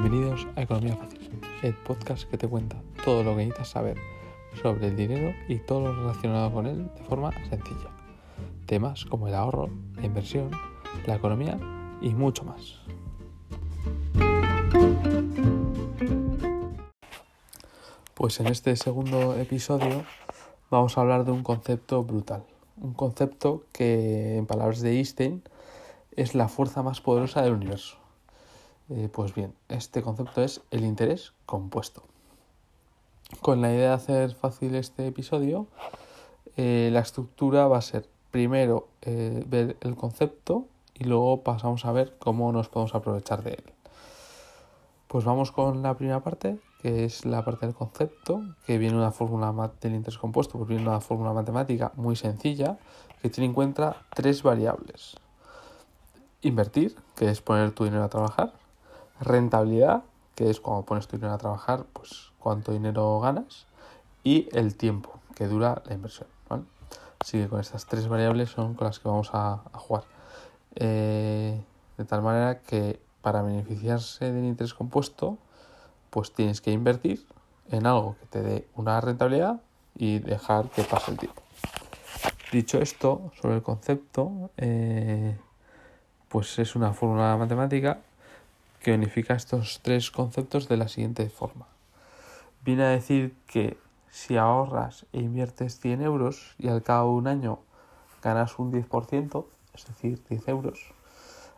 Bienvenidos 0.00 0.46
a 0.54 0.62
Economía 0.62 0.94
Fácil, 0.94 1.40
el 1.60 1.74
podcast 1.74 2.30
que 2.30 2.38
te 2.38 2.46
cuenta 2.46 2.80
todo 3.04 3.24
lo 3.24 3.32
que 3.32 3.38
necesitas 3.38 3.70
saber 3.70 3.96
sobre 4.62 4.86
el 4.86 4.96
dinero 4.96 5.34
y 5.48 5.58
todo 5.58 5.80
lo 5.80 5.92
relacionado 5.92 6.52
con 6.52 6.68
él 6.68 6.88
de 6.94 7.02
forma 7.02 7.32
sencilla. 7.50 7.90
Temas 8.66 9.04
como 9.04 9.26
el 9.26 9.34
ahorro, 9.34 9.68
la 9.96 10.06
inversión, 10.06 10.52
la 11.04 11.16
economía 11.16 11.58
y 12.00 12.10
mucho 12.10 12.44
más. 12.44 12.78
Pues 18.14 18.38
en 18.38 18.46
este 18.46 18.76
segundo 18.76 19.34
episodio 19.34 20.04
vamos 20.70 20.96
a 20.96 21.00
hablar 21.00 21.24
de 21.24 21.32
un 21.32 21.42
concepto 21.42 22.04
brutal. 22.04 22.44
Un 22.80 22.94
concepto 22.94 23.64
que, 23.72 24.36
en 24.36 24.46
palabras 24.46 24.80
de 24.80 24.92
Einstein, 24.92 25.42
es 26.12 26.36
la 26.36 26.46
fuerza 26.46 26.84
más 26.84 27.00
poderosa 27.00 27.42
del 27.42 27.54
universo. 27.54 27.98
Eh, 28.90 29.08
pues 29.12 29.34
bien, 29.34 29.54
este 29.68 30.02
concepto 30.02 30.42
es 30.42 30.62
el 30.70 30.84
interés 30.84 31.32
compuesto. 31.44 32.02
Con 33.42 33.60
la 33.60 33.72
idea 33.72 33.90
de 33.90 33.94
hacer 33.94 34.34
fácil 34.34 34.74
este 34.74 35.06
episodio, 35.06 35.66
eh, 36.56 36.88
la 36.92 37.00
estructura 37.00 37.66
va 37.66 37.78
a 37.78 37.82
ser 37.82 38.08
primero 38.30 38.88
eh, 39.02 39.44
ver 39.46 39.76
el 39.80 39.96
concepto 39.96 40.66
y 40.94 41.04
luego 41.04 41.42
pasamos 41.42 41.84
a 41.84 41.92
ver 41.92 42.16
cómo 42.18 42.50
nos 42.52 42.68
podemos 42.68 42.94
aprovechar 42.94 43.42
de 43.42 43.50
él. 43.50 43.64
Pues 45.06 45.24
vamos 45.24 45.52
con 45.52 45.82
la 45.82 45.94
primera 45.96 46.20
parte, 46.20 46.58
que 46.80 47.04
es 47.04 47.26
la 47.26 47.44
parte 47.44 47.66
del 47.66 47.74
concepto, 47.74 48.42
que 48.66 48.78
viene 48.78 48.96
una 48.96 49.10
fórmula 49.10 49.72
del 49.80 49.94
interés 49.94 50.18
compuesto, 50.18 50.58
pues 50.58 50.68
viene 50.68 50.82
una 50.82 51.00
fórmula 51.00 51.32
matemática 51.32 51.92
muy 51.96 52.16
sencilla 52.16 52.78
que 53.20 53.28
tiene 53.28 53.46
en 53.46 53.54
cuenta 53.54 54.06
tres 54.14 54.42
variables. 54.42 55.16
Invertir, 56.40 56.96
que 57.16 57.30
es 57.30 57.40
poner 57.42 57.72
tu 57.72 57.84
dinero 57.84 58.04
a 58.04 58.08
trabajar. 58.08 58.52
Rentabilidad, 59.20 60.04
que 60.34 60.50
es 60.50 60.60
cuando 60.60 60.84
pones 60.84 61.08
tu 61.08 61.16
dinero 61.16 61.34
a 61.34 61.38
trabajar, 61.38 61.84
pues 61.92 62.32
cuánto 62.38 62.72
dinero 62.72 63.20
ganas. 63.20 63.66
Y 64.24 64.48
el 64.52 64.76
tiempo 64.76 65.18
que 65.34 65.46
dura 65.46 65.82
la 65.86 65.94
inversión. 65.94 66.28
Así 67.20 67.38
que 67.38 67.48
con 67.48 67.60
estas 67.60 67.86
tres 67.86 68.06
variables 68.08 68.50
son 68.50 68.74
con 68.74 68.86
las 68.86 69.00
que 69.00 69.08
vamos 69.08 69.30
a, 69.32 69.60
jugar. 69.72 70.04
Eh, 70.76 71.60
de 71.96 72.04
tal 72.04 72.22
manera 72.22 72.60
que 72.60 73.00
para 73.22 73.42
beneficiarse 73.42 74.32
del 74.32 74.44
interés 74.44 74.72
compuesto, 74.72 75.36
pues 76.10 76.32
tienes 76.32 76.60
que 76.60 76.70
invertir 76.70 77.26
en 77.70 77.86
algo 77.86 78.16
que 78.20 78.26
te 78.26 78.42
dé 78.42 78.68
una 78.76 79.00
rentabilidad 79.00 79.60
y 79.96 80.20
dejar 80.20 80.70
que 80.70 80.84
pase 80.84 81.10
el 81.10 81.18
tiempo. 81.18 81.42
Dicho 82.52 82.78
esto, 82.78 83.32
sobre 83.40 83.56
el 83.56 83.62
concepto, 83.62 84.50
eh, 84.56 85.36
pues 86.28 86.58
es 86.58 86.76
una 86.76 86.92
fórmula 86.92 87.36
matemática 87.36 87.98
que 88.80 88.92
unifica 88.92 89.34
estos 89.34 89.80
tres 89.82 90.10
conceptos 90.10 90.68
de 90.68 90.76
la 90.76 90.88
siguiente 90.88 91.28
forma. 91.30 91.66
Viene 92.64 92.84
a 92.84 92.88
decir 92.88 93.34
que 93.46 93.78
si 94.10 94.36
ahorras 94.36 95.06
e 95.12 95.20
inviertes 95.20 95.80
100 95.80 96.02
euros 96.02 96.54
y 96.58 96.68
al 96.68 96.82
cabo 96.82 97.12
de 97.12 97.18
un 97.18 97.26
año 97.28 97.58
ganas 98.22 98.58
un 98.58 98.72
10%, 98.72 99.46
es 99.74 99.86
decir, 99.86 100.22
10 100.28 100.48
euros, 100.48 100.92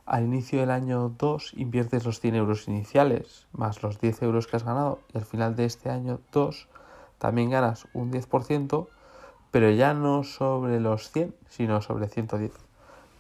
al 0.07 0.25
inicio 0.25 0.61
del 0.61 0.71
año 0.71 1.15
2 1.17 1.55
inviertes 1.55 2.05
los 2.05 2.21
100 2.21 2.35
euros 2.35 2.67
iniciales 2.67 3.47
más 3.53 3.83
los 3.83 4.01
10 4.01 4.23
euros 4.23 4.47
que 4.47 4.57
has 4.57 4.65
ganado 4.65 5.01
y 5.15 5.19
al 5.19 5.25
final 5.25 5.55
de 5.55 5.67
este 5.67 5.89
año 5.89 6.21
2 6.33 6.69
también 7.19 7.51
ganas 7.51 7.87
un 7.93 8.11
10%, 8.11 8.89
pero 9.51 9.71
ya 9.71 9.93
no 9.95 10.25
sobre 10.25 10.81
los 10.81 11.11
100, 11.13 11.35
sino 11.49 11.83
sobre 11.83 12.09
110, 12.09 12.53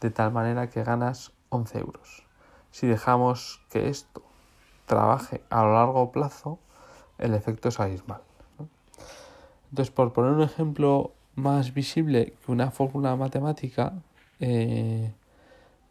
de 0.00 0.10
tal 0.10 0.32
manera 0.32 0.70
que 0.70 0.82
ganas 0.82 1.32
11 1.50 1.78
euros. 1.78 2.29
Si 2.70 2.86
dejamos 2.86 3.60
que 3.70 3.88
esto 3.88 4.22
trabaje 4.86 5.42
a 5.50 5.64
largo 5.64 6.12
plazo, 6.12 6.58
el 7.18 7.34
efecto 7.34 7.68
es 7.68 7.80
abismal. 7.80 8.22
Entonces, 9.70 9.94
por 9.94 10.12
poner 10.12 10.32
un 10.32 10.42
ejemplo 10.42 11.12
más 11.36 11.74
visible 11.74 12.34
que 12.44 12.52
una 12.52 12.70
fórmula 12.70 13.14
matemática, 13.16 13.92
eh, 14.40 15.12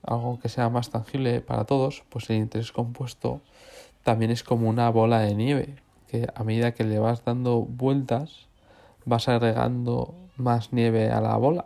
algo 0.03 0.39
que 0.39 0.49
sea 0.49 0.69
más 0.69 0.89
tangible 0.89 1.41
para 1.41 1.65
todos, 1.65 2.03
pues 2.09 2.29
el 2.29 2.37
interés 2.37 2.71
compuesto 2.71 3.41
también 4.03 4.31
es 4.31 4.43
como 4.43 4.69
una 4.69 4.89
bola 4.89 5.19
de 5.19 5.35
nieve, 5.35 5.75
que 6.07 6.27
a 6.33 6.43
medida 6.43 6.73
que 6.73 6.83
le 6.83 6.99
vas 6.99 7.23
dando 7.23 7.61
vueltas, 7.61 8.47
vas 9.05 9.27
agregando 9.27 10.13
más 10.37 10.73
nieve 10.73 11.11
a 11.11 11.21
la 11.21 11.35
bola 11.37 11.65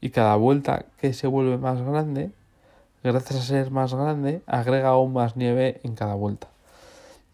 y 0.00 0.10
cada 0.10 0.36
vuelta 0.36 0.86
que 1.00 1.12
se 1.12 1.26
vuelve 1.26 1.58
más 1.58 1.80
grande, 1.82 2.30
gracias 3.12 3.40
a 3.40 3.42
ser 3.42 3.70
más 3.70 3.94
grande, 3.94 4.42
agrega 4.46 4.88
aún 4.88 5.12
más 5.12 5.36
nieve 5.36 5.80
en 5.82 5.94
cada 5.94 6.14
vuelta. 6.14 6.48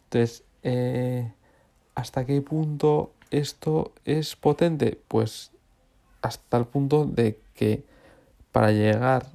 Entonces, 0.04 0.44
eh, 0.62 1.32
¿hasta 1.94 2.24
qué 2.24 2.40
punto 2.40 3.12
esto 3.30 3.92
es 4.04 4.36
potente? 4.36 5.00
Pues 5.08 5.50
hasta 6.22 6.56
el 6.56 6.66
punto 6.66 7.04
de 7.04 7.38
que 7.54 7.84
para 8.52 8.70
llegar 8.70 9.26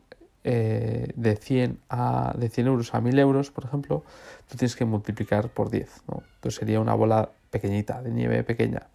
eh, 0.44 1.12
de, 1.16 1.36
100 1.36 1.80
a, 1.90 2.34
de 2.38 2.50
100 2.50 2.68
euros 2.68 2.94
a 2.94 3.02
1000 3.02 3.20
euros, 3.20 3.52
por 3.52 3.66
ejemplo, 3.66 4.04
tú 4.48 4.58
tienes 4.58 4.76
que 4.76 4.86
multiplicar 4.86 5.50
por 5.50 5.70
10. 5.70 6.04
¿no? 6.08 6.24
Entonces 6.36 6.60
sería 6.60 6.80
una 6.80 6.94
bola 6.94 7.30
pequeñita, 7.52 8.02
de 8.02 8.12
nieve 8.12 8.44
pequeña, 8.44 8.88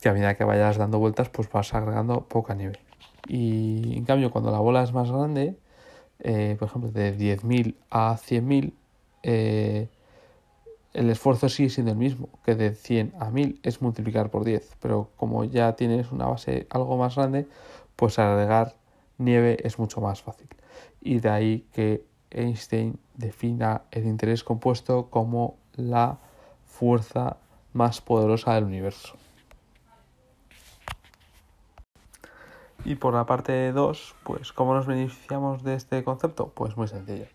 que 0.00 0.08
a 0.08 0.12
medida 0.12 0.34
que 0.34 0.44
vayas 0.44 0.76
dando 0.76 0.98
vueltas, 0.98 1.28
pues 1.28 1.50
vas 1.50 1.72
agregando 1.74 2.22
poca 2.22 2.54
nieve. 2.54 2.80
Y 3.28 3.96
en 3.96 4.04
cambio, 4.04 4.30
cuando 4.30 4.50
la 4.50 4.58
bola 4.58 4.82
es 4.82 4.92
más 4.92 5.10
grande, 5.10 5.56
eh, 6.20 6.56
por 6.58 6.68
ejemplo, 6.68 6.90
de 6.90 7.16
10.000 7.16 7.76
a 7.90 8.16
100.000, 8.16 8.72
eh, 9.22 9.88
el 10.92 11.10
esfuerzo 11.10 11.48
sigue 11.48 11.68
siendo 11.68 11.92
el 11.92 11.98
mismo, 11.98 12.28
que 12.44 12.54
de 12.54 12.74
100 12.74 13.12
a 13.20 13.30
1000 13.30 13.60
es 13.62 13.82
multiplicar 13.82 14.30
por 14.30 14.44
10, 14.44 14.76
pero 14.80 15.10
como 15.16 15.44
ya 15.44 15.76
tienes 15.76 16.10
una 16.10 16.26
base 16.26 16.66
algo 16.70 16.96
más 16.96 17.16
grande, 17.16 17.46
pues 17.96 18.18
agregar 18.18 18.74
nieve 19.18 19.58
es 19.62 19.78
mucho 19.78 20.00
más 20.00 20.22
fácil. 20.22 20.48
Y 21.02 21.20
de 21.20 21.28
ahí 21.28 21.66
que 21.72 22.04
Einstein 22.30 22.98
defina 23.14 23.82
el 23.90 24.06
interés 24.06 24.42
compuesto 24.42 25.08
como 25.10 25.56
la 25.74 26.18
fuerza 26.64 27.36
más 27.72 28.00
poderosa 28.00 28.54
del 28.54 28.64
universo. 28.64 29.16
Y 32.86 32.94
por 32.94 33.14
la 33.14 33.26
parte 33.26 33.72
2, 33.72 34.14
pues 34.22 34.52
¿cómo 34.52 34.72
nos 34.72 34.86
beneficiamos 34.86 35.64
de 35.64 35.74
este 35.74 36.04
concepto? 36.04 36.52
Pues 36.54 36.76
muy 36.76 36.86
sencillo. 36.86 37.26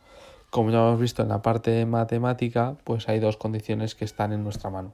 Como 0.49 0.69
ya 0.69 0.77
hemos 0.77 0.97
visto 0.97 1.23
en 1.23 1.27
la 1.27 1.41
parte 1.41 1.85
matemática, 1.85 2.77
pues 2.85 3.09
hay 3.09 3.19
dos 3.19 3.35
condiciones 3.35 3.93
que 3.93 4.05
están 4.05 4.31
en 4.31 4.45
nuestra 4.45 4.69
mano. 4.69 4.93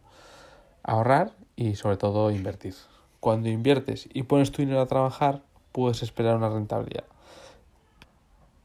Ahorrar 0.81 1.33
y 1.55 1.75
sobre 1.75 1.97
todo 1.97 2.31
invertir. 2.31 2.73
Cuando 3.19 3.49
inviertes 3.49 4.09
y 4.11 4.23
pones 4.23 4.51
tu 4.51 4.63
dinero 4.63 4.81
a 4.81 4.87
trabajar, 4.87 5.43
puedes 5.73 6.01
esperar 6.01 6.37
una 6.37 6.49
rentabilidad. 6.49 7.05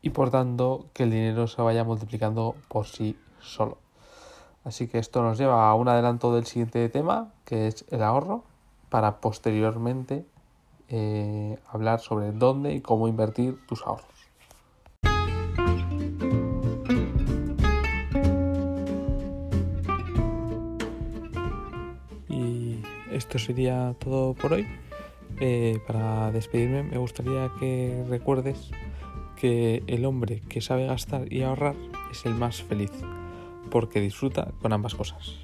Y 0.01 0.11
por 0.11 0.31
tanto, 0.31 0.87
que 0.95 1.03
el 1.03 1.11
dinero 1.11 1.47
se 1.47 1.61
vaya 1.61 1.85
multiplicando 1.85 2.55
por 2.69 2.87
sí 2.87 3.19
solo. 3.39 3.77
Así 4.65 4.89
que 4.89 4.99
esto 4.99 5.23
nos 5.23 5.37
lleva 5.37 5.69
a 5.69 5.75
un 5.75 5.89
adelanto 5.89 6.35
del 6.35 6.47
siguiente 6.47 6.89
tema, 6.89 7.35
que 7.45 7.67
es 7.67 7.85
el 7.91 8.03
ahorro, 8.03 8.45
para 8.89 9.21
posteriormente 9.21 10.25
eh, 10.95 11.59
hablar 11.69 12.01
sobre 12.01 12.33
dónde 12.33 12.75
y 12.75 12.83
cómo 12.83 13.09
invertir 13.09 13.57
tus 13.67 13.83
ahorros. 13.83 14.07
Y 22.29 22.77
esto 23.11 23.39
sería 23.39 23.97
todo 23.99 24.35
por 24.35 24.53
hoy. 24.53 24.67
Eh, 25.41 25.81
para 25.87 26.31
despedirme 26.31 26.83
me 26.83 26.99
gustaría 26.99 27.51
que 27.59 28.05
recuerdes 28.09 28.71
que 29.37 29.83
el 29.87 30.05
hombre 30.05 30.43
que 30.49 30.61
sabe 30.61 30.87
gastar 30.87 31.33
y 31.33 31.43
ahorrar 31.43 31.75
es 32.11 32.27
el 32.27 32.35
más 32.35 32.63
feliz, 32.63 32.93
porque 33.71 34.01
disfruta 34.01 34.53
con 34.61 34.75
ambas 34.75 34.95
cosas. 34.95 35.39